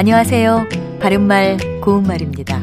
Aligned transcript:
안녕하세요. 0.00 0.66
바른말, 0.98 1.58
고운말입니다. 1.82 2.58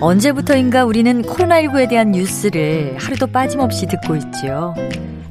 언제부터인가 0.00 0.84
우리는 0.84 1.22
코로나19에 1.22 1.88
대한 1.88 2.10
뉴스를 2.10 2.96
하루도 2.98 3.28
빠짐없이 3.28 3.86
듣고 3.86 4.16
있지요. 4.16 4.74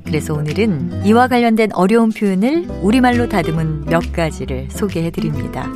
그래서 0.05 0.34
오늘은 0.34 1.05
이와 1.05 1.27
관련된 1.27 1.73
어려운 1.73 2.12
표현을 2.12 2.68
우리말로 2.81 3.27
다듬은 3.27 3.88
몇 3.88 4.13
가지를 4.13 4.70
소개해 4.71 5.12
드립니다. 5.12 5.70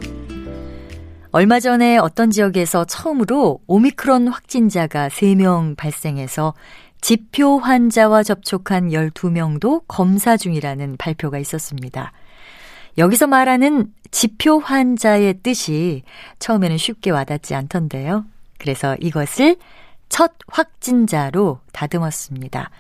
얼마 1.32 1.60
전에 1.60 1.98
어떤 1.98 2.32
지역에서 2.32 2.86
처음으로 2.86 3.60
오미크론 3.68 4.30
확진자가 4.30 5.10
3명 5.10 5.76
발생해서 5.76 6.54
지표 7.02 7.58
환자와 7.58 8.24
접촉한 8.24 8.92
12명도 8.92 9.84
검사 9.86 10.38
중이라는 10.38 10.96
발표가 10.96 11.40
있었습니다. 11.40 12.14
여기서 12.98 13.28
말하는 13.28 13.94
지표 14.12 14.60
환자의 14.60 15.36
뜻이 15.44 16.04
처음에는 16.40 16.78
쉽게 16.78 17.12
와닿지 17.12 17.56
않던데요. 17.56 18.26
그래서 18.58 18.96
이것을 19.00 19.58
첫 20.10 20.34
확진자로 20.48 21.60
다듬었습니다. 21.72 22.72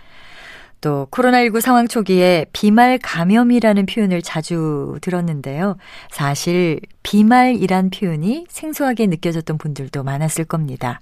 또 0.81 1.07
코로나19 1.11 1.61
상황 1.61 1.87
초기에 1.87 2.45
비말 2.53 2.97
감염이라는 3.01 3.85
표현을 3.85 4.21
자주 4.21 4.97
들었는데요. 5.01 5.77
사실 6.09 6.79
비말이란 7.03 7.89
표현이 7.89 8.45
생소하게 8.49 9.07
느껴졌던 9.07 9.57
분들도 9.57 10.03
많았을 10.03 10.45
겁니다. 10.45 10.99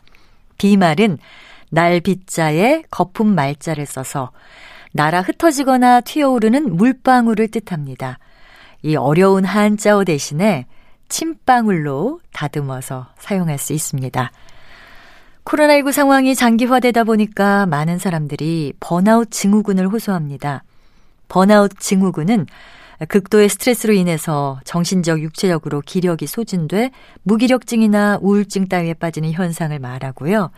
비말은 0.57 1.19
날비자에 1.69 2.83
거품 2.89 3.35
말자를 3.35 3.85
써서 3.85 4.31
날아 4.93 5.21
흩어지거나 5.21 6.01
튀어오르는 6.01 6.75
물방울을 6.75 7.49
뜻합니다. 7.49 8.17
이 8.83 8.95
어려운 8.95 9.45
한자어 9.45 10.03
대신에 10.03 10.65
침방울로 11.09 12.19
다듬어서 12.33 13.07
사용할 13.17 13.57
수 13.57 13.73
있습니다. 13.73 14.31
코로나19 15.45 15.91
상황이 15.93 16.35
장기화되다 16.35 17.05
보니까 17.05 17.65
많은 17.67 17.99
사람들이 17.99 18.73
번아웃 18.79 19.31
증후군을 19.31 19.87
호소합니다. 19.87 20.63
번아웃 21.29 21.71
증후군은 21.79 22.47
극도의 23.07 23.47
스트레스로 23.47 23.93
인해서 23.93 24.59
정신적, 24.65 25.21
육체적으로 25.21 25.81
기력이 25.81 26.25
소진돼 26.27 26.91
무기력증이나 27.23 28.19
우울증 28.21 28.67
따위에 28.67 28.95
빠지는 28.95 29.31
현상을 29.31 29.77
말하고요. 29.77 30.49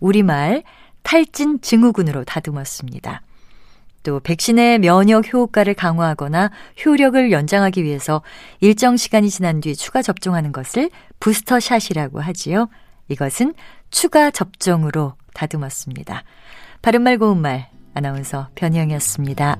우리말 0.00 0.62
탈진 1.02 1.60
증후군으로 1.60 2.24
다듬었습니다. 2.24 3.22
또 4.08 4.20
백신의 4.20 4.78
면역 4.78 5.30
효과를 5.34 5.74
강화하거나 5.74 6.50
효력을 6.82 7.30
연장하기 7.30 7.84
위해서 7.84 8.22
일정 8.60 8.96
시간이 8.96 9.28
지난 9.28 9.60
뒤 9.60 9.76
추가 9.76 10.00
접종하는 10.00 10.50
것을 10.50 10.88
부스터샷이라고 11.20 12.18
하지요. 12.18 12.70
이것은 13.08 13.52
추가 13.90 14.30
접종으로 14.30 15.12
다듬었습니다. 15.34 16.24
바른말 16.80 17.18
고운말 17.18 17.68
아나운서 17.92 18.48
변희영이었습니다. 18.54 19.58